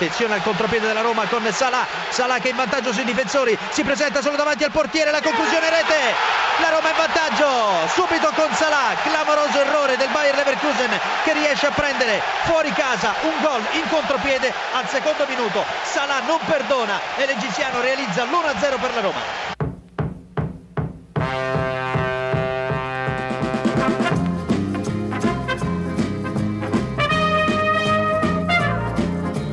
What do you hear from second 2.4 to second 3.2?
è in vantaggio sui